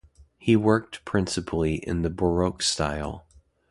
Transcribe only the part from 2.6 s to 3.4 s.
style.